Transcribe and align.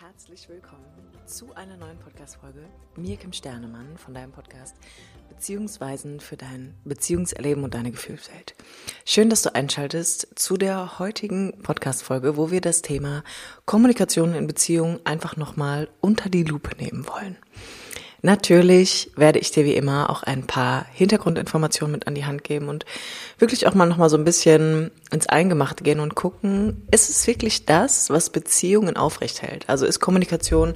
Herzlich 0.00 0.48
willkommen 0.48 0.84
zu 1.26 1.56
einer 1.56 1.76
neuen 1.76 1.98
Podcast-Folge. 1.98 2.60
Mir, 2.94 3.16
Kim 3.16 3.32
Sternemann, 3.32 3.98
von 3.98 4.14
deinem 4.14 4.30
Podcast 4.30 4.76
Beziehungsweisen 5.28 6.20
für 6.20 6.36
dein 6.36 6.76
Beziehungserleben 6.84 7.64
und 7.64 7.74
deine 7.74 7.90
Gefühlswelt. 7.90 8.54
Schön, 9.04 9.28
dass 9.28 9.42
du 9.42 9.52
einschaltest 9.56 10.28
zu 10.36 10.56
der 10.56 11.00
heutigen 11.00 11.60
Podcast-Folge, 11.64 12.36
wo 12.36 12.52
wir 12.52 12.60
das 12.60 12.82
Thema 12.82 13.24
Kommunikation 13.64 14.36
in 14.36 14.46
Beziehungen 14.46 15.00
einfach 15.04 15.36
nochmal 15.36 15.88
unter 16.00 16.30
die 16.30 16.44
Lupe 16.44 16.76
nehmen 16.76 17.08
wollen. 17.08 17.36
Natürlich 18.20 19.12
werde 19.14 19.38
ich 19.38 19.52
dir 19.52 19.64
wie 19.64 19.74
immer 19.74 20.10
auch 20.10 20.24
ein 20.24 20.44
paar 20.44 20.86
Hintergrundinformationen 20.92 21.92
mit 21.92 22.06
an 22.08 22.16
die 22.16 22.24
Hand 22.24 22.42
geben 22.42 22.68
und 22.68 22.84
wirklich 23.38 23.66
auch 23.68 23.74
mal 23.74 23.86
noch 23.86 23.96
mal 23.96 24.10
so 24.10 24.16
ein 24.16 24.24
bisschen 24.24 24.90
ins 25.12 25.28
Eingemachte 25.28 25.84
gehen 25.84 26.00
und 26.00 26.16
gucken, 26.16 26.86
ist 26.90 27.10
es 27.10 27.26
wirklich 27.28 27.64
das, 27.64 28.10
was 28.10 28.30
Beziehungen 28.30 28.96
aufrecht 28.96 29.42
hält? 29.42 29.68
Also 29.68 29.86
ist 29.86 30.00
Kommunikation 30.00 30.74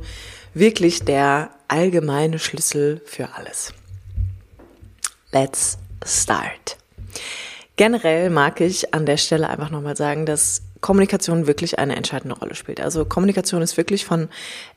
wirklich 0.55 1.05
der 1.05 1.51
allgemeine 1.67 2.39
Schlüssel 2.39 3.03
für 3.07 3.35
alles? 3.35 3.73
Let's 5.33 5.79
start. 6.05 6.77
Generell 7.75 8.31
mag 8.31 8.61
ich 8.61 8.95
an 8.95 9.05
der 9.05 9.17
Stelle 9.17 9.49
einfach 9.49 9.71
nochmal 9.71 9.97
sagen, 9.97 10.27
dass 10.27 10.63
Kommunikation 10.83 11.47
wirklich 11.47 11.79
eine 11.79 11.97
entscheidende 11.97 12.37
Rolle 12.37 12.55
spielt. 12.55 12.81
Also 12.81 13.07
Kommunikation 13.07 13.63
ist 13.63 13.79
wirklich 13.79 14.05
von 14.05 14.29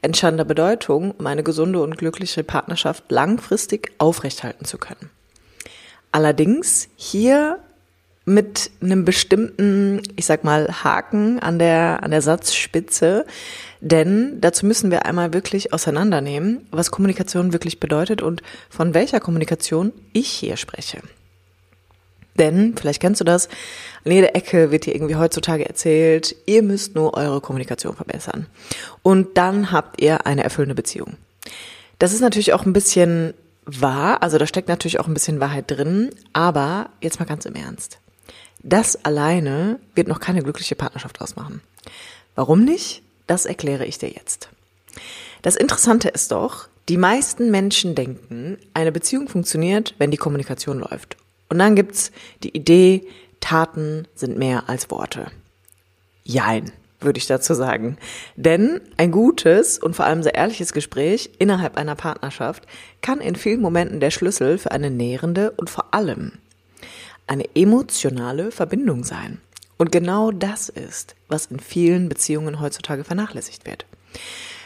entscheidender 0.01 0.45
Bedeutung, 0.45 1.11
um 1.11 1.27
eine 1.27 1.43
gesunde 1.43 1.81
und 1.81 1.97
glückliche 1.97 2.43
Partnerschaft 2.43 3.11
langfristig 3.11 3.91
aufrechthalten 3.97 4.65
zu 4.65 4.77
können. 4.77 5.09
Allerdings 6.13 6.87
hier 6.95 7.59
mit 8.23 8.71
einem 8.81 9.03
bestimmten, 9.03 10.01
ich 10.15 10.25
sag 10.25 10.43
mal, 10.43 10.83
Haken 10.83 11.39
an 11.39 11.59
der, 11.59 12.03
an 12.03 12.11
der 12.11 12.21
Satzspitze, 12.21 13.25
denn 13.81 14.39
dazu 14.41 14.65
müssen 14.65 14.91
wir 14.91 15.05
einmal 15.05 15.33
wirklich 15.33 15.73
auseinandernehmen, 15.73 16.67
was 16.71 16.91
Kommunikation 16.91 17.51
wirklich 17.51 17.79
bedeutet 17.79 18.21
und 18.21 18.41
von 18.69 18.93
welcher 18.93 19.19
Kommunikation 19.19 19.91
ich 20.13 20.29
hier 20.29 20.57
spreche. 20.57 21.01
Denn, 22.37 22.75
vielleicht 22.77 23.01
kennst 23.01 23.21
du 23.21 23.25
das, 23.25 23.47
an 24.03 24.11
jeder 24.11 24.35
Ecke 24.35 24.71
wird 24.71 24.85
dir 24.85 24.93
irgendwie 24.93 25.15
heutzutage 25.15 25.67
erzählt, 25.67 26.35
ihr 26.45 26.63
müsst 26.63 26.95
nur 26.95 27.15
eure 27.15 27.41
Kommunikation 27.41 27.95
verbessern. 27.95 28.47
Und 29.03 29.37
dann 29.37 29.71
habt 29.71 30.01
ihr 30.01 30.25
eine 30.25 30.43
erfüllende 30.43 30.75
Beziehung. 30.75 31.15
Das 31.99 32.13
ist 32.13 32.21
natürlich 32.21 32.53
auch 32.53 32.65
ein 32.65 32.73
bisschen 32.73 33.33
wahr, 33.65 34.21
also 34.21 34.37
da 34.37 34.45
steckt 34.45 34.67
natürlich 34.67 34.99
auch 34.99 35.07
ein 35.07 35.13
bisschen 35.13 35.39
Wahrheit 35.39 35.65
drin, 35.71 36.11
aber 36.33 36.89
jetzt 37.01 37.19
mal 37.19 37.25
ganz 37.25 37.45
im 37.45 37.55
Ernst. 37.55 37.99
Das 38.61 39.05
alleine 39.05 39.79
wird 39.93 40.07
noch 40.07 40.19
keine 40.19 40.43
glückliche 40.43 40.75
Partnerschaft 40.75 41.21
ausmachen. 41.21 41.61
Warum 42.35 42.63
nicht? 42.63 43.01
Das 43.27 43.45
erkläre 43.45 43.85
ich 43.85 43.97
dir 43.97 44.09
jetzt. 44.09 44.49
Das 45.41 45.55
Interessante 45.55 46.09
ist 46.09 46.31
doch, 46.31 46.67
die 46.89 46.97
meisten 46.97 47.49
Menschen 47.49 47.95
denken, 47.95 48.57
eine 48.73 48.91
Beziehung 48.91 49.27
funktioniert, 49.27 49.95
wenn 49.97 50.11
die 50.11 50.17
Kommunikation 50.17 50.79
läuft. 50.79 51.17
Und 51.49 51.59
dann 51.59 51.75
gibt's 51.75 52.11
die 52.43 52.55
Idee, 52.55 53.07
Taten 53.39 54.07
sind 54.15 54.37
mehr 54.37 54.69
als 54.69 54.89
Worte. 54.89 55.27
Jein, 56.23 56.71
würde 56.99 57.19
ich 57.19 57.27
dazu 57.27 57.53
sagen. 57.53 57.97
Denn 58.35 58.81
ein 58.97 59.11
gutes 59.11 59.77
und 59.77 59.95
vor 59.95 60.05
allem 60.05 60.23
sehr 60.23 60.35
ehrliches 60.35 60.73
Gespräch 60.73 61.29
innerhalb 61.37 61.77
einer 61.77 61.95
Partnerschaft 61.95 62.63
kann 63.01 63.21
in 63.21 63.35
vielen 63.35 63.61
Momenten 63.61 63.99
der 63.99 64.11
Schlüssel 64.11 64.57
für 64.57 64.71
eine 64.71 64.89
nährende 64.89 65.51
und 65.51 65.69
vor 65.69 65.93
allem 65.93 66.33
eine 67.27 67.45
emotionale 67.55 68.51
Verbindung 68.51 69.03
sein. 69.03 69.39
Und 69.77 69.91
genau 69.91 70.31
das 70.31 70.69
ist, 70.69 71.15
was 71.27 71.47
in 71.47 71.59
vielen 71.59 72.09
Beziehungen 72.09 72.59
heutzutage 72.59 73.03
vernachlässigt 73.03 73.65
wird. 73.65 73.85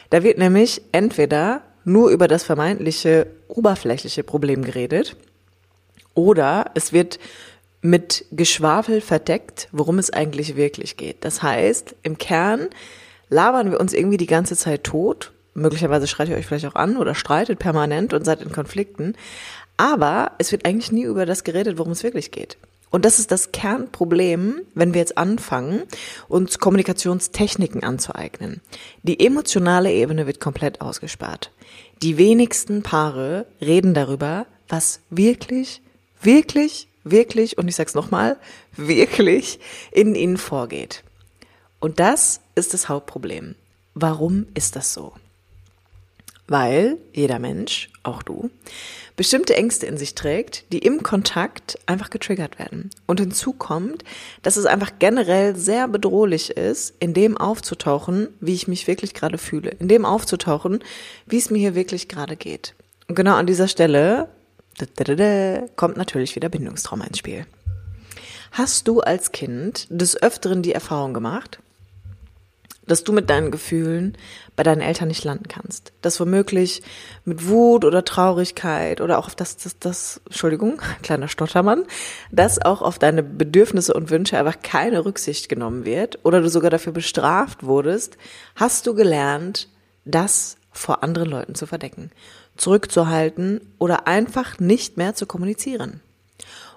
Da 0.09 0.23
wird 0.23 0.37
nämlich 0.37 0.81
entweder 0.91 1.63
nur 1.83 2.09
über 2.09 2.27
das 2.27 2.43
vermeintliche 2.43 3.27
oberflächliche 3.47 4.23
Problem 4.23 4.63
geredet 4.63 5.17
oder 6.13 6.71
es 6.75 6.93
wird 6.93 7.19
mit 7.81 8.25
Geschwafel 8.31 9.01
verdeckt, 9.01 9.69
worum 9.71 9.99
es 9.99 10.11
eigentlich 10.11 10.55
wirklich 10.55 10.97
geht. 10.97 11.23
Das 11.23 11.41
heißt, 11.41 11.95
im 12.03 12.17
Kern 12.17 12.67
labern 13.29 13.71
wir 13.71 13.79
uns 13.79 13.93
irgendwie 13.93 14.17
die 14.17 14.25
ganze 14.25 14.57
Zeit 14.57 14.83
tot. 14.83 15.31
Möglicherweise 15.53 16.07
schreit 16.07 16.29
ihr 16.29 16.35
euch 16.35 16.45
vielleicht 16.45 16.65
auch 16.65 16.75
an 16.75 16.97
oder 16.97 17.15
streitet 17.15 17.59
permanent 17.59 18.13
und 18.13 18.25
seid 18.25 18.41
in 18.41 18.51
Konflikten. 18.51 19.15
Aber 19.77 20.33
es 20.39 20.51
wird 20.51 20.65
eigentlich 20.65 20.91
nie 20.91 21.03
über 21.03 21.25
das 21.25 21.43
geredet, 21.43 21.77
worum 21.77 21.93
es 21.93 22.03
wirklich 22.03 22.31
geht. 22.31 22.57
Und 22.91 23.05
das 23.05 23.19
ist 23.19 23.31
das 23.31 23.51
Kernproblem, 23.51 24.61
wenn 24.73 24.93
wir 24.93 24.99
jetzt 24.99 25.17
anfangen, 25.17 25.83
uns 26.27 26.59
Kommunikationstechniken 26.59 27.83
anzueignen. 27.83 28.61
Die 29.03 29.25
emotionale 29.25 29.91
Ebene 29.91 30.25
wird 30.25 30.39
komplett 30.39 30.81
ausgespart. 30.81 31.51
Die 32.01 32.17
wenigsten 32.17 32.81
Paare 32.81 33.45
reden 33.61 33.93
darüber, 33.93 34.47
was 34.67 35.01
wirklich 35.09 35.81
wirklich, 36.21 36.87
wirklich, 37.03 37.57
und 37.57 37.67
ich 37.67 37.75
sag's 37.75 37.95
nochmal, 37.95 38.37
wirklich 38.75 39.59
in 39.91 40.15
ihnen 40.15 40.37
vorgeht. 40.37 41.03
Und 41.79 41.99
das 41.99 42.41
ist 42.55 42.73
das 42.73 42.89
Hauptproblem. 42.89 43.55
Warum 43.93 44.47
ist 44.53 44.75
das 44.75 44.93
so? 44.93 45.13
Weil 46.47 46.97
jeder 47.13 47.37
Mensch, 47.37 47.89
auch 48.01 48.23
du, 48.23 48.49
bestimmte 49.15 49.55
Ängste 49.55 49.85
in 49.85 49.97
sich 49.97 50.15
trägt, 50.15 50.71
die 50.71 50.79
im 50.79 51.03
Kontakt 51.03 51.77
einfach 51.85 52.09
getriggert 52.09 52.57
werden. 52.57 52.89
Und 53.05 53.19
hinzu 53.19 53.53
kommt, 53.53 54.03
dass 54.41 54.57
es 54.57 54.65
einfach 54.65 54.93
generell 54.97 55.55
sehr 55.55 55.87
bedrohlich 55.87 56.51
ist, 56.51 56.95
in 56.99 57.13
dem 57.13 57.37
aufzutauchen, 57.37 58.29
wie 58.39 58.55
ich 58.55 58.67
mich 58.67 58.87
wirklich 58.87 59.13
gerade 59.13 59.37
fühle, 59.37 59.71
in 59.71 59.89
dem 59.89 60.05
aufzutauchen, 60.05 60.83
wie 61.27 61.37
es 61.37 61.49
mir 61.49 61.59
hier 61.59 61.75
wirklich 61.75 62.07
gerade 62.07 62.35
geht. 62.35 62.73
Und 63.07 63.15
genau 63.15 63.35
an 63.35 63.45
dieser 63.45 63.67
Stelle 63.67 64.29
kommt 65.75 65.97
natürlich 65.97 66.35
wieder 66.35 66.49
Bindungstrauma 66.49 67.05
ins 67.05 67.17
Spiel. 67.19 67.45
Hast 68.51 68.87
du 68.87 69.01
als 69.01 69.31
Kind 69.31 69.87
des 69.89 70.21
Öfteren 70.21 70.63
die 70.63 70.73
Erfahrung 70.73 71.13
gemacht, 71.13 71.59
dass 72.89 73.03
du 73.03 73.13
mit 73.13 73.29
deinen 73.29 73.51
Gefühlen 73.51 74.17
bei 74.55 74.63
deinen 74.63 74.81
Eltern 74.81 75.07
nicht 75.07 75.23
landen 75.23 75.47
kannst. 75.47 75.93
Dass 76.01 76.19
womöglich 76.19 76.81
mit 77.23 77.47
Wut 77.47 77.85
oder 77.85 78.03
Traurigkeit 78.03 78.99
oder 78.99 79.19
auch 79.19 79.27
auf 79.27 79.35
das, 79.35 79.57
das, 79.57 79.79
das, 79.79 80.21
Entschuldigung, 80.25 80.81
kleiner 81.03 81.27
Stottermann, 81.27 81.85
dass 82.31 82.59
auch 82.59 82.81
auf 82.81 82.99
deine 82.99 83.23
Bedürfnisse 83.23 83.93
und 83.93 84.09
Wünsche 84.09 84.37
einfach 84.37 84.61
keine 84.61 85.05
Rücksicht 85.05 85.49
genommen 85.49 85.85
wird 85.85 86.19
oder 86.25 86.41
du 86.41 86.49
sogar 86.49 86.71
dafür 86.71 86.91
bestraft 86.91 87.63
wurdest, 87.63 88.17
hast 88.55 88.87
du 88.87 88.95
gelernt, 88.95 89.69
das 90.05 90.57
vor 90.71 91.03
anderen 91.03 91.29
Leuten 91.29 91.55
zu 91.55 91.67
verdecken 91.67 92.11
zurückzuhalten 92.59 93.61
oder 93.79 94.07
einfach 94.07 94.59
nicht 94.59 94.97
mehr 94.97 95.15
zu 95.15 95.25
kommunizieren. 95.25 96.01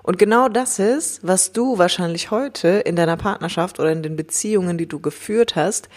Und 0.02 0.18
genau 0.18 0.48
das 0.48 0.78
ist, 0.78 1.20
was 1.22 1.52
du 1.52 1.78
wahrscheinlich 1.78 2.30
heute 2.30 2.68
in 2.68 2.96
deiner 2.96 3.16
Partnerschaft 3.16 3.78
oder 3.78 3.92
in 3.92 4.02
den 4.02 4.16
Beziehungen, 4.16 4.78
die 4.78 4.86
du 4.86 4.98
geführt 4.98 5.54
hast, 5.54 5.88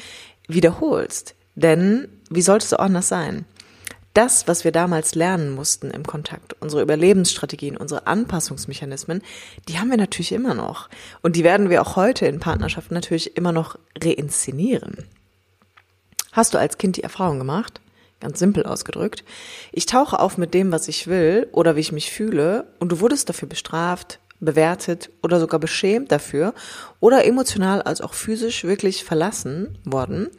wiederholst. 0.48 1.36
Denn 1.56 2.08
wie 2.30 2.42
sollte 2.42 2.66
es 2.66 2.74
auch 2.74 2.80
anders 2.80 3.08
sein? 3.08 3.46
Das, 4.14 4.48
was 4.48 4.64
wir 4.64 4.72
damals 4.72 5.14
lernen 5.16 5.54
mussten 5.54 5.92
im 5.92 6.06
Kontakt, 6.06 6.56
unsere 6.62 6.82
Überlebensstrategien, 6.82 7.76
unsere 7.76 8.08
Anpassungsmechanismen, 8.08 9.22
die 9.68 9.78
haben 9.78 9.90
wir 9.90 9.98
natürlich 9.98 10.32
immer 10.32 10.54
noch. 10.54 10.90
Und 11.22 11.36
die 11.36 11.44
werden 11.44 11.70
wir 11.70 11.82
auch 11.82 11.96
heute 11.96 12.26
in 12.26 12.40
Partnerschaften 12.40 12.94
natürlich 12.94 13.36
immer 13.36 13.52
noch 13.52 13.78
reinszenieren. 14.02 15.06
Hast 16.32 16.54
du 16.54 16.58
als 16.58 16.78
Kind 16.78 16.96
die 16.96 17.04
Erfahrung 17.04 17.40
gemacht? 17.40 17.82
Ganz 18.26 18.40
simpel 18.40 18.66
ausgedrückt. 18.66 19.24
Ich 19.72 19.86
tauche 19.86 20.20
auf 20.20 20.40
mit 20.40 20.56
dem, 20.56 20.72
was 20.72 20.88
ich 20.88 21.06
will 21.06 21.48
oder 21.52 21.76
wie 21.76 21.82
ich 21.82 21.92
mich 21.92 22.10
fühle 22.10 22.66
und 22.80 22.92
du 22.92 23.00
wurdest 23.00 23.30
dafür 23.30 23.48
bestraft, 23.48 24.20
bewertet 24.40 25.12
oder 25.22 25.40
sogar 25.40 25.60
beschämt 25.60 26.12
dafür 26.12 26.56
oder 27.00 27.24
emotional 27.24 27.84
als 27.84 28.02
auch 28.02 28.16
physisch 28.16 28.64
wirklich 28.64 29.04
verlassen 29.04 29.78
worden, 29.86 30.30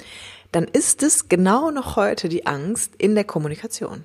dann 0.50 0.64
ist 0.64 1.04
es 1.04 1.28
genau 1.28 1.70
noch 1.70 1.94
heute 1.94 2.28
die 2.28 2.44
Angst 2.44 2.94
in 2.98 3.14
der 3.14 3.22
Kommunikation. 3.22 4.04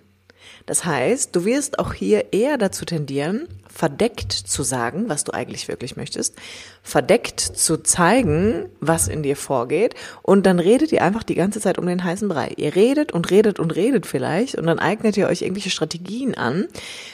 Das 0.68 0.86
heißt, 0.86 1.36
du 1.36 1.44
wirst 1.44 1.80
auch 1.80 1.94
hier 1.94 2.34
eher 2.34 2.60
dazu 2.60 2.86
tendieren, 2.86 3.48
verdeckt 3.74 4.32
zu 4.32 4.64
sagen, 4.64 5.08
was 5.08 5.24
du 5.24 5.34
eigentlich 5.34 5.68
wirklich 5.68 5.96
möchtest, 5.96 6.36
verdeckt 6.84 7.40
zu 7.40 7.78
zeigen, 7.78 8.70
was 8.80 9.08
in 9.08 9.24
dir 9.24 9.36
vorgeht 9.36 9.96
und 10.22 10.46
dann 10.46 10.60
redet 10.60 10.92
ihr 10.92 11.04
einfach 11.04 11.24
die 11.24 11.36
ganze 11.36 11.60
Zeit 11.60 11.78
um 11.78 11.86
den 11.86 12.04
heißen 12.04 12.28
Brei. 12.28 12.54
Ihr 12.58 12.76
redet 12.76 13.12
und 13.12 13.32
redet 13.32 13.60
und 13.60 13.76
redet 13.76 14.06
vielleicht 14.06 14.56
und 14.56 14.66
dann 14.66 14.80
eignet 14.80 15.18
ihr 15.18 15.28
euch 15.28 15.42
irgendwelche 15.42 15.70
Strategien 15.70 16.36
an, 16.36 16.68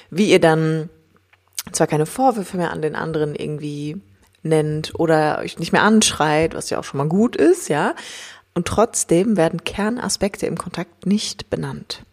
wie 0.09 0.30
ihr 0.30 0.39
dann 0.39 0.89
zwar 1.71 1.88
keine 1.88 2.06
Vorwürfe 2.06 2.57
mehr 2.57 2.71
an 2.71 2.81
den 2.81 2.95
anderen 2.95 3.36
irgendwie 3.36 4.01
nennt 4.44 4.94
oder 4.98 5.39
euch 5.39 5.59
nicht 5.59 5.71
mehr 5.71 5.83
anschreit, 5.83 6.54
was 6.56 6.69
ja 6.69 6.80
auch 6.80 6.83
schon 6.83 7.00
mal 7.00 7.09
gut 7.09 7.36
ist, 7.36 7.69
ja, 7.69 7.95
und 8.54 8.68
trotzdem 8.68 9.38
werden 9.38 9.63
Kernaspekte 9.63 10.48
im 10.48 10.57
Kontakt 10.57 11.06
nicht 11.06 11.50
benannt. 11.50 12.04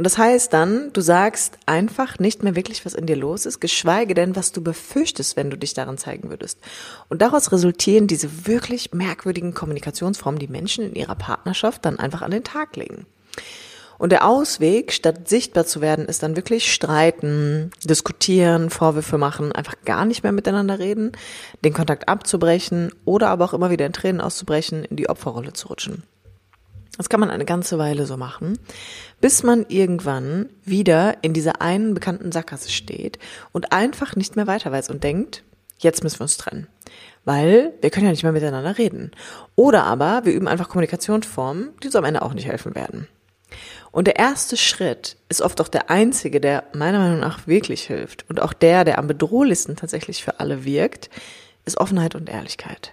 Und 0.00 0.04
das 0.04 0.16
heißt 0.16 0.54
dann, 0.54 0.94
du 0.94 1.02
sagst 1.02 1.58
einfach 1.66 2.18
nicht 2.18 2.42
mehr 2.42 2.56
wirklich, 2.56 2.86
was 2.86 2.94
in 2.94 3.04
dir 3.04 3.16
los 3.16 3.44
ist, 3.44 3.60
geschweige 3.60 4.14
denn, 4.14 4.34
was 4.34 4.50
du 4.50 4.62
befürchtest, 4.62 5.36
wenn 5.36 5.50
du 5.50 5.58
dich 5.58 5.74
darin 5.74 5.98
zeigen 5.98 6.30
würdest. 6.30 6.58
Und 7.10 7.20
daraus 7.20 7.52
resultieren 7.52 8.06
diese 8.06 8.46
wirklich 8.46 8.94
merkwürdigen 8.94 9.52
Kommunikationsformen, 9.52 10.38
die 10.38 10.48
Menschen 10.48 10.86
in 10.86 10.94
ihrer 10.94 11.16
Partnerschaft 11.16 11.84
dann 11.84 11.98
einfach 11.98 12.22
an 12.22 12.30
den 12.30 12.44
Tag 12.44 12.76
legen. 12.76 13.04
Und 13.98 14.10
der 14.10 14.26
Ausweg, 14.26 14.90
statt 14.94 15.28
sichtbar 15.28 15.66
zu 15.66 15.82
werden, 15.82 16.06
ist 16.06 16.22
dann 16.22 16.34
wirklich 16.34 16.72
streiten, 16.72 17.70
diskutieren, 17.84 18.70
Vorwürfe 18.70 19.18
machen, 19.18 19.52
einfach 19.52 19.74
gar 19.84 20.06
nicht 20.06 20.22
mehr 20.22 20.32
miteinander 20.32 20.78
reden, 20.78 21.12
den 21.62 21.74
Kontakt 21.74 22.08
abzubrechen 22.08 22.90
oder 23.04 23.28
aber 23.28 23.44
auch 23.44 23.52
immer 23.52 23.68
wieder 23.68 23.84
in 23.84 23.92
Tränen 23.92 24.22
auszubrechen, 24.22 24.82
in 24.82 24.96
die 24.96 25.10
Opferrolle 25.10 25.52
zu 25.52 25.68
rutschen. 25.68 26.04
Das 27.00 27.08
kann 27.08 27.20
man 27.20 27.30
eine 27.30 27.46
ganze 27.46 27.78
Weile 27.78 28.04
so 28.04 28.18
machen, 28.18 28.58
bis 29.22 29.42
man 29.42 29.64
irgendwann 29.70 30.50
wieder 30.66 31.16
in 31.22 31.32
dieser 31.32 31.62
einen 31.62 31.94
bekannten 31.94 32.30
Sackgasse 32.30 32.70
steht 32.70 33.18
und 33.52 33.72
einfach 33.72 34.16
nicht 34.16 34.36
mehr 34.36 34.46
weiter 34.46 34.70
weiß 34.70 34.90
und 34.90 35.02
denkt, 35.02 35.42
jetzt 35.78 36.02
müssen 36.02 36.20
wir 36.20 36.24
uns 36.24 36.36
trennen. 36.36 36.66
Weil 37.24 37.72
wir 37.80 37.88
können 37.88 38.04
ja 38.04 38.10
nicht 38.10 38.22
mehr 38.22 38.32
miteinander 38.32 38.76
reden. 38.76 39.12
Oder 39.56 39.84
aber 39.84 40.26
wir 40.26 40.34
üben 40.34 40.46
einfach 40.46 40.68
Kommunikationsformen, 40.68 41.70
die 41.82 41.86
uns 41.86 41.96
am 41.96 42.04
Ende 42.04 42.20
auch 42.20 42.34
nicht 42.34 42.46
helfen 42.46 42.74
werden. 42.74 43.08
Und 43.92 44.06
der 44.06 44.16
erste 44.16 44.58
Schritt 44.58 45.16
ist 45.30 45.40
oft 45.40 45.58
auch 45.62 45.68
der 45.68 45.88
einzige, 45.88 46.38
der 46.38 46.64
meiner 46.74 46.98
Meinung 46.98 47.20
nach 47.20 47.46
wirklich 47.46 47.84
hilft 47.84 48.28
und 48.28 48.42
auch 48.42 48.52
der, 48.52 48.84
der 48.84 48.98
am 48.98 49.06
bedrohlichsten 49.06 49.74
tatsächlich 49.74 50.22
für 50.22 50.38
alle 50.38 50.66
wirkt, 50.66 51.08
ist 51.64 51.78
Offenheit 51.78 52.14
und 52.14 52.28
Ehrlichkeit. 52.28 52.92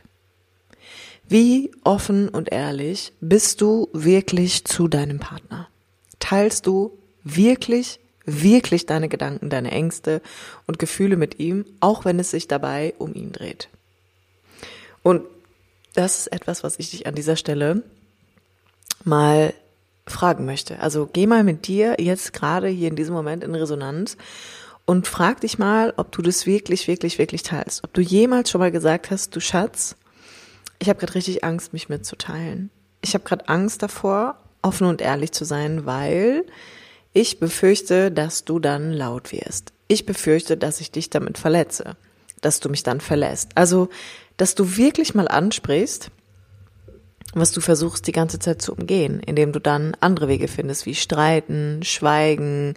Wie 1.29 1.71
offen 1.83 2.29
und 2.29 2.51
ehrlich 2.51 3.11
bist 3.19 3.59
du 3.59 3.89
wirklich 3.91 4.63
zu 4.63 4.87
deinem 4.87 5.19
Partner? 5.19 5.67
Teilst 6.19 6.65
du 6.65 6.97
wirklich, 7.23 7.99
wirklich 8.25 8.85
deine 8.85 9.09
Gedanken, 9.09 9.49
deine 9.49 9.71
Ängste 9.71 10.21
und 10.67 10.79
Gefühle 10.79 11.17
mit 11.17 11.39
ihm, 11.39 11.65
auch 11.81 12.05
wenn 12.05 12.19
es 12.19 12.31
sich 12.31 12.47
dabei 12.47 12.93
um 12.97 13.13
ihn 13.13 13.33
dreht? 13.33 13.67
Und 15.03 15.23
das 15.95 16.19
ist 16.19 16.27
etwas, 16.27 16.63
was 16.63 16.79
ich 16.79 16.91
dich 16.91 17.07
an 17.07 17.15
dieser 17.15 17.35
Stelle 17.35 17.83
mal 19.03 19.53
fragen 20.05 20.45
möchte. 20.45 20.79
Also 20.79 21.09
geh 21.11 21.27
mal 21.27 21.43
mit 21.43 21.67
dir 21.67 21.97
jetzt 21.99 22.31
gerade 22.31 22.69
hier 22.69 22.87
in 22.87 22.95
diesem 22.95 23.13
Moment 23.13 23.43
in 23.43 23.53
Resonanz 23.53 24.15
und 24.85 25.07
frag 25.07 25.41
dich 25.41 25.57
mal, 25.57 25.93
ob 25.97 26.13
du 26.13 26.21
das 26.21 26.45
wirklich, 26.45 26.87
wirklich, 26.87 27.19
wirklich 27.19 27.43
teilst. 27.43 27.83
Ob 27.83 27.93
du 27.93 27.99
jemals 27.99 28.49
schon 28.49 28.59
mal 28.59 28.71
gesagt 28.71 29.11
hast, 29.11 29.35
du 29.35 29.41
Schatz, 29.41 29.97
ich 30.79 30.89
habe 30.89 30.99
gerade 30.99 31.15
richtig 31.15 31.43
Angst, 31.43 31.73
mich 31.73 31.89
mitzuteilen. 31.89 32.69
Ich 33.01 33.13
habe 33.13 33.23
gerade 33.23 33.47
Angst 33.47 33.83
davor, 33.83 34.37
offen 34.61 34.87
und 34.87 35.01
ehrlich 35.01 35.31
zu 35.31 35.45
sein, 35.45 35.85
weil 35.85 36.45
ich 37.13 37.39
befürchte, 37.39 38.11
dass 38.11 38.45
du 38.45 38.59
dann 38.59 38.93
laut 38.93 39.31
wirst. 39.31 39.73
Ich 39.87 40.05
befürchte, 40.05 40.57
dass 40.57 40.81
ich 40.81 40.91
dich 40.91 41.09
damit 41.09 41.37
verletze, 41.37 41.95
dass 42.41 42.59
du 42.59 42.69
mich 42.69 42.83
dann 42.83 43.01
verlässt. 43.01 43.51
Also, 43.55 43.89
dass 44.35 44.55
du 44.55 44.77
wirklich 44.77 45.15
mal 45.15 45.27
ansprichst, 45.27 46.11
was 47.33 47.51
du 47.51 47.61
versuchst 47.61 48.07
die 48.07 48.11
ganze 48.11 48.39
Zeit 48.39 48.61
zu 48.61 48.73
umgehen, 48.73 49.19
indem 49.19 49.51
du 49.51 49.59
dann 49.59 49.95
andere 49.99 50.27
Wege 50.27 50.47
findest, 50.47 50.85
wie 50.85 50.95
Streiten, 50.95 51.81
Schweigen, 51.83 52.75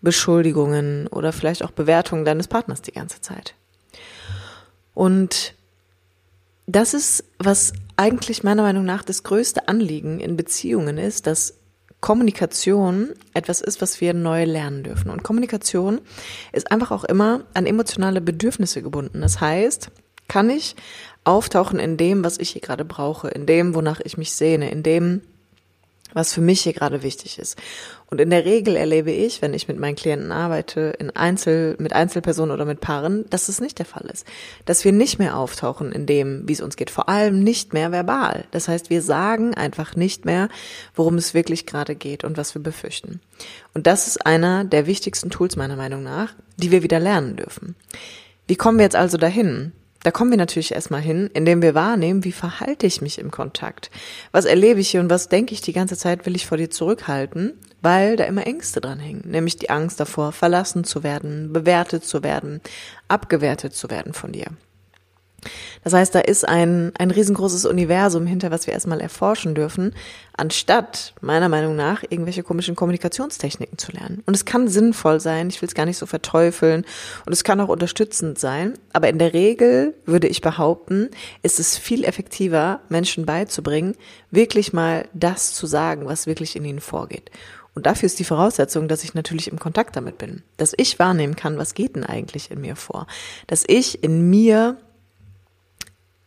Beschuldigungen 0.00 1.06
oder 1.06 1.32
vielleicht 1.32 1.62
auch 1.62 1.70
Bewertungen 1.70 2.24
deines 2.24 2.48
Partners 2.48 2.82
die 2.82 2.92
ganze 2.92 3.20
Zeit. 3.20 3.54
Und 4.94 5.54
das 6.66 6.94
ist, 6.94 7.24
was 7.38 7.72
eigentlich 7.96 8.44
meiner 8.44 8.62
Meinung 8.62 8.84
nach 8.84 9.02
das 9.02 9.22
größte 9.22 9.68
Anliegen 9.68 10.20
in 10.20 10.36
Beziehungen 10.36 10.98
ist, 10.98 11.26
dass 11.26 11.58
Kommunikation 12.00 13.10
etwas 13.32 13.60
ist, 13.60 13.80
was 13.80 14.00
wir 14.00 14.12
neu 14.12 14.44
lernen 14.44 14.82
dürfen. 14.82 15.10
Und 15.10 15.22
Kommunikation 15.22 16.00
ist 16.52 16.72
einfach 16.72 16.90
auch 16.90 17.04
immer 17.04 17.44
an 17.54 17.64
emotionale 17.64 18.20
Bedürfnisse 18.20 18.82
gebunden. 18.82 19.20
Das 19.20 19.40
heißt, 19.40 19.90
kann 20.26 20.50
ich 20.50 20.74
auftauchen 21.24 21.78
in 21.78 21.96
dem, 21.96 22.24
was 22.24 22.38
ich 22.38 22.50
hier 22.50 22.60
gerade 22.60 22.84
brauche, 22.84 23.28
in 23.28 23.46
dem, 23.46 23.74
wonach 23.74 24.00
ich 24.02 24.16
mich 24.16 24.34
sehne, 24.34 24.70
in 24.70 24.82
dem, 24.82 25.22
was 26.14 26.32
für 26.32 26.40
mich 26.40 26.62
hier 26.62 26.72
gerade 26.72 27.02
wichtig 27.02 27.38
ist. 27.38 27.56
Und 28.06 28.20
in 28.20 28.30
der 28.30 28.44
Regel 28.44 28.76
erlebe 28.76 29.10
ich, 29.10 29.40
wenn 29.40 29.54
ich 29.54 29.68
mit 29.68 29.78
meinen 29.78 29.96
Klienten 29.96 30.32
arbeite, 30.32 30.94
in 30.98 31.10
Einzel, 31.10 31.76
mit 31.78 31.94
Einzelpersonen 31.94 32.52
oder 32.52 32.64
mit 32.64 32.80
Paaren, 32.80 33.24
dass 33.30 33.48
es 33.48 33.60
nicht 33.60 33.78
der 33.78 33.86
Fall 33.86 34.06
ist. 34.12 34.26
Dass 34.66 34.84
wir 34.84 34.92
nicht 34.92 35.18
mehr 35.18 35.36
auftauchen 35.36 35.92
in 35.92 36.04
dem, 36.04 36.46
wie 36.46 36.52
es 36.52 36.60
uns 36.60 36.76
geht. 36.76 36.90
Vor 36.90 37.08
allem 37.08 37.42
nicht 37.42 37.72
mehr 37.72 37.90
verbal. 37.90 38.44
Das 38.50 38.68
heißt, 38.68 38.90
wir 38.90 39.00
sagen 39.00 39.54
einfach 39.54 39.96
nicht 39.96 40.24
mehr, 40.24 40.48
worum 40.94 41.16
es 41.16 41.32
wirklich 41.32 41.64
gerade 41.64 41.94
geht 41.94 42.24
und 42.24 42.36
was 42.36 42.54
wir 42.54 42.62
befürchten. 42.62 43.20
Und 43.72 43.86
das 43.86 44.06
ist 44.06 44.26
einer 44.26 44.64
der 44.64 44.86
wichtigsten 44.86 45.30
Tools 45.30 45.56
meiner 45.56 45.76
Meinung 45.76 46.02
nach, 46.02 46.34
die 46.56 46.70
wir 46.70 46.82
wieder 46.82 47.00
lernen 47.00 47.36
dürfen. 47.36 47.74
Wie 48.46 48.56
kommen 48.56 48.78
wir 48.78 48.84
jetzt 48.84 48.96
also 48.96 49.16
dahin? 49.16 49.72
Da 50.02 50.10
kommen 50.10 50.30
wir 50.30 50.38
natürlich 50.38 50.72
erstmal 50.72 51.00
hin, 51.00 51.30
indem 51.32 51.62
wir 51.62 51.74
wahrnehmen, 51.74 52.24
wie 52.24 52.32
verhalte 52.32 52.86
ich 52.86 53.02
mich 53.02 53.18
im 53.18 53.30
Kontakt? 53.30 53.90
Was 54.32 54.44
erlebe 54.44 54.80
ich 54.80 54.90
hier 54.90 55.00
und 55.00 55.10
was 55.10 55.28
denke 55.28 55.54
ich 55.54 55.60
die 55.60 55.72
ganze 55.72 55.96
Zeit, 55.96 56.26
will 56.26 56.34
ich 56.34 56.46
vor 56.46 56.58
dir 56.58 56.70
zurückhalten? 56.70 57.52
Weil 57.82 58.16
da 58.16 58.24
immer 58.24 58.46
Ängste 58.46 58.80
dran 58.80 58.98
hängen, 58.98 59.22
nämlich 59.24 59.56
die 59.56 59.70
Angst 59.70 60.00
davor, 60.00 60.32
verlassen 60.32 60.84
zu 60.84 61.02
werden, 61.02 61.52
bewertet 61.52 62.04
zu 62.04 62.22
werden, 62.22 62.60
abgewertet 63.08 63.74
zu 63.74 63.90
werden 63.90 64.12
von 64.12 64.32
dir. 64.32 64.46
Das 65.84 65.92
heißt, 65.92 66.14
da 66.14 66.20
ist 66.20 66.48
ein, 66.48 66.92
ein 66.98 67.10
riesengroßes 67.10 67.64
Universum 67.64 68.26
hinter, 68.26 68.50
was 68.50 68.66
wir 68.66 68.74
erstmal 68.74 69.00
erforschen 69.00 69.54
dürfen, 69.54 69.94
anstatt 70.36 71.14
meiner 71.20 71.48
Meinung 71.48 71.76
nach 71.76 72.02
irgendwelche 72.02 72.42
komischen 72.42 72.76
Kommunikationstechniken 72.76 73.78
zu 73.78 73.92
lernen. 73.92 74.22
Und 74.26 74.34
es 74.34 74.44
kann 74.44 74.68
sinnvoll 74.68 75.20
sein, 75.20 75.48
ich 75.48 75.60
will 75.60 75.68
es 75.68 75.74
gar 75.74 75.86
nicht 75.86 75.98
so 75.98 76.06
verteufeln 76.06 76.84
und 77.26 77.32
es 77.32 77.44
kann 77.44 77.60
auch 77.60 77.68
unterstützend 77.68 78.38
sein, 78.38 78.74
aber 78.92 79.08
in 79.08 79.18
der 79.18 79.34
Regel 79.34 79.94
würde 80.04 80.28
ich 80.28 80.40
behaupten, 80.40 81.10
ist 81.42 81.60
es 81.60 81.76
viel 81.76 82.04
effektiver, 82.04 82.80
Menschen 82.88 83.26
beizubringen, 83.26 83.96
wirklich 84.30 84.72
mal 84.72 85.08
das 85.12 85.52
zu 85.52 85.66
sagen, 85.66 86.06
was 86.06 86.26
wirklich 86.26 86.56
in 86.56 86.64
ihnen 86.64 86.80
vorgeht. 86.80 87.30
Und 87.74 87.86
dafür 87.86 88.06
ist 88.06 88.18
die 88.18 88.24
Voraussetzung, 88.24 88.86
dass 88.86 89.02
ich 89.02 89.14
natürlich 89.14 89.50
im 89.50 89.58
Kontakt 89.58 89.96
damit 89.96 90.18
bin, 90.18 90.42
dass 90.58 90.74
ich 90.76 90.98
wahrnehmen 90.98 91.36
kann, 91.36 91.56
was 91.56 91.74
geht 91.74 91.96
denn 91.96 92.04
eigentlich 92.04 92.50
in 92.50 92.60
mir 92.60 92.76
vor, 92.76 93.06
dass 93.46 93.64
ich 93.66 94.02
in 94.02 94.28
mir 94.28 94.76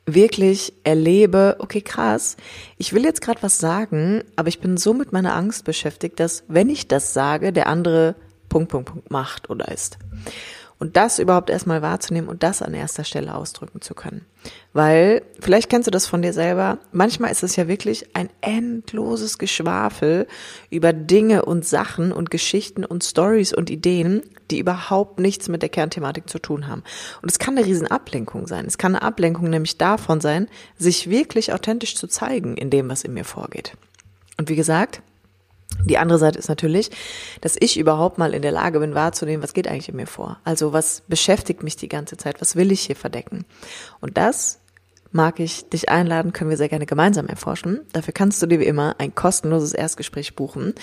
wirklich 0.06 0.74
erlebe, 0.84 1.56
okay, 1.60 1.82
krass, 1.82 2.38
ich 2.78 2.94
will 2.94 3.04
jetzt 3.04 3.22
gerade 3.22 3.42
was 3.42 3.58
sagen, 3.58 4.24
aber 4.36 4.50
ich 4.50 4.60
bin 4.60 4.78
so 4.78 4.94
mit 4.94 5.12
meiner 5.12 5.36
Angst 5.36 5.66
beschäftigt, 5.66 6.20
dass 6.20 6.44
wenn 6.48 6.70
ich 6.70 6.88
das 6.88 7.14
sage, 7.14 7.52
der 7.52 7.68
andere 7.68 8.16
Punkt, 8.50 8.70
Punkt, 8.70 8.90
Punkt 8.90 9.12
macht 9.12 9.50
oder 9.50 9.72
ist. 9.72 9.98
Und 10.78 10.98
das 10.98 11.20
überhaupt 11.20 11.50
erstmal 11.50 11.82
wahrzunehmen 11.82 12.30
und 12.30 12.44
das 12.44 12.62
an 12.62 12.74
erster 12.74 13.06
Stelle 13.06 13.36
ausdrücken 13.36 13.82
zu 13.82 13.94
können. 13.94 14.26
Weil, 14.74 15.22
vielleicht 15.40 15.70
kennst 15.70 15.88
du 15.88 15.92
das 15.92 16.06
von 16.06 16.22
dir 16.22 16.34
selber, 16.34 16.80
manchmal 16.92 17.32
ist 17.32 17.44
es 17.44 17.56
ja 17.56 17.70
wirklich 17.70 18.14
ein 18.14 18.30
endloses 18.42 19.38
Geschwafel 19.38 20.28
über 20.70 20.92
Dinge 20.92 21.46
und 21.46 21.66
Sachen 21.66 22.12
und 22.12 22.30
Geschichten 22.30 22.84
und 22.84 23.06
Stories 23.06 23.54
und 23.54 23.70
Ideen, 23.70 24.22
die 24.52 24.60
überhaupt 24.60 25.20
nichts 25.20 25.48
mit 25.48 25.62
der 25.62 25.70
Kernthematik 25.70 26.30
zu 26.30 26.40
tun 26.40 26.68
haben. 26.68 26.84
Und 27.22 27.32
es 27.32 27.40
kann 27.40 27.58
eine 27.58 27.66
riesen 27.66 27.88
Ablenkung 27.88 28.46
sein. 28.46 28.66
Es 28.66 28.78
kann 28.78 28.96
eine 28.96 29.02
Ablenkung 29.02 29.50
nämlich 29.50 29.78
davon 29.78 30.20
sein, 30.20 30.50
sich 30.78 31.10
wirklich 31.10 31.54
authentisch 31.54 31.96
zu 31.96 32.08
zeigen 32.08 32.58
in 32.58 32.70
dem, 32.70 32.90
was 32.90 33.04
in 33.04 33.14
mir 33.14 33.26
vorgeht. 33.26 33.78
Und 34.38 34.50
wie 34.50 34.56
gesagt, 34.58 35.02
die 35.84 35.98
andere 35.98 36.18
Seite 36.18 36.40
ist 36.40 36.50
natürlich, 36.50 36.90
dass 37.42 37.56
ich 37.60 37.78
überhaupt 37.78 38.18
mal 38.18 38.34
in 38.34 38.42
der 38.42 38.52
Lage 38.52 38.80
bin 38.80 38.96
wahrzunehmen, 38.96 39.44
was 39.44 39.54
geht 39.54 39.68
eigentlich 39.68 39.90
in 39.90 39.96
mir 39.96 40.08
vor. 40.08 40.40
Also 40.44 40.74
was 40.74 41.02
beschäftigt 41.08 41.64
mich 41.64 41.76
die 41.76 41.90
ganze 41.90 42.18
Zeit, 42.18 42.42
was 42.42 42.56
will 42.56 42.72
ich 42.72 42.82
hier 42.82 42.96
verdecken. 42.96 43.46
Und 44.02 44.18
das 44.18 44.60
mag 45.16 45.40
ich 45.40 45.70
dich 45.70 45.88
einladen, 45.90 46.34
können 46.34 46.50
wir 46.50 46.58
sehr 46.58 46.68
gerne 46.68 46.86
gemeinsam 46.86 47.28
erforschen. 47.28 47.82
Dafür 47.94 48.14
kannst 48.14 48.42
du 48.42 48.48
dir 48.48 48.60
wie 48.60 48.66
immer 48.66 48.96
ein 48.98 49.16
kostenloses 49.16 49.74
Erstgespräch 49.74 50.36
buchen. 50.36 50.76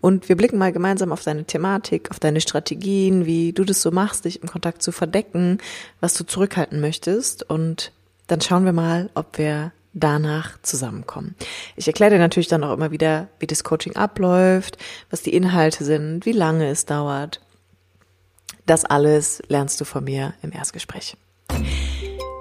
Und 0.00 0.28
wir 0.28 0.36
blicken 0.36 0.58
mal 0.58 0.72
gemeinsam 0.72 1.10
auf 1.10 1.24
deine 1.24 1.44
Thematik, 1.44 2.10
auf 2.10 2.20
deine 2.20 2.40
Strategien, 2.40 3.26
wie 3.26 3.52
du 3.52 3.64
das 3.64 3.82
so 3.82 3.90
machst, 3.90 4.26
dich 4.26 4.42
im 4.42 4.48
Kontakt 4.48 4.82
zu 4.82 4.92
verdecken, 4.92 5.58
was 6.00 6.14
du 6.14 6.24
zurückhalten 6.24 6.80
möchtest. 6.80 7.42
Und 7.50 7.92
dann 8.28 8.40
schauen 8.40 8.64
wir 8.64 8.72
mal, 8.72 9.10
ob 9.14 9.38
wir 9.38 9.72
danach 9.92 10.60
zusammenkommen. 10.62 11.34
Ich 11.76 11.86
erkläre 11.86 12.12
dir 12.12 12.18
natürlich 12.18 12.48
dann 12.48 12.64
auch 12.64 12.72
immer 12.72 12.90
wieder, 12.90 13.28
wie 13.38 13.46
das 13.46 13.64
Coaching 13.64 13.96
abläuft, 13.96 14.78
was 15.10 15.22
die 15.22 15.34
Inhalte 15.34 15.84
sind, 15.84 16.26
wie 16.26 16.32
lange 16.32 16.68
es 16.68 16.86
dauert. 16.86 17.40
Das 18.66 18.84
alles 18.84 19.42
lernst 19.48 19.80
du 19.80 19.84
von 19.84 20.04
mir 20.04 20.34
im 20.42 20.52
Erstgespräch. 20.52 21.16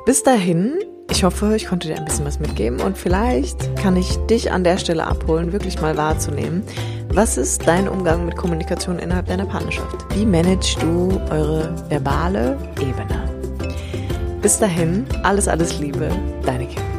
Bis 0.05 0.23
dahin, 0.23 0.75
ich 1.09 1.23
hoffe, 1.23 1.55
ich 1.55 1.67
konnte 1.67 1.87
dir 1.87 1.97
ein 1.97 2.05
bisschen 2.05 2.25
was 2.25 2.39
mitgeben 2.39 2.81
und 2.81 2.97
vielleicht 2.97 3.75
kann 3.77 3.95
ich 3.95 4.15
dich 4.27 4.51
an 4.51 4.63
der 4.63 4.77
Stelle 4.77 5.05
abholen, 5.05 5.51
wirklich 5.51 5.81
mal 5.81 5.97
wahrzunehmen. 5.97 6.63
Was 7.11 7.37
ist 7.37 7.67
dein 7.67 7.89
Umgang 7.89 8.25
mit 8.25 8.35
Kommunikation 8.35 8.99
innerhalb 8.99 9.25
deiner 9.25 9.45
Partnerschaft? 9.45 10.05
Wie 10.15 10.25
managst 10.25 10.81
du 10.81 11.19
eure 11.31 11.75
verbale 11.89 12.57
Ebene? 12.79 13.29
Bis 14.41 14.59
dahin, 14.59 15.05
alles, 15.23 15.47
alles 15.47 15.79
Liebe, 15.79 16.09
deine 16.43 16.67
Kim. 16.67 16.98